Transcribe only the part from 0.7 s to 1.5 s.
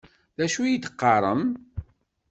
d-teqqaṛem?